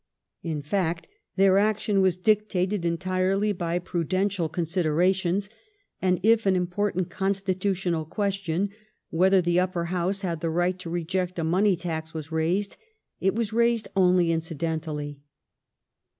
In 0.41 0.63
fact, 0.63 1.07
their 1.35 1.59
action 1.59 2.01
was 2.01 2.17
dictated 2.17 2.83
entirely 2.85 3.51
by 3.53 3.77
prudential 3.77 4.49
considerations; 4.49 5.47
and 6.01 6.19
if 6.23 6.47
an 6.47 6.55
important 6.55 7.09
consti 7.09 7.53
tutional 7.53 8.09
question, 8.09 8.71
whether 9.11 9.43
the 9.43 9.59
Upper 9.59 9.85
House 9.93 10.21
had 10.21 10.39
the 10.41 10.49
right 10.49 10.79
to 10.79 10.89
reject 10.89 11.37
a 11.37 11.43
money 11.43 11.75
tax, 11.75 12.15
was 12.15 12.31
raised, 12.31 12.77
it 13.19 13.35
was 13.35 13.53
raised 13.53 13.89
only 13.95 14.31
incidentally. 14.31 15.21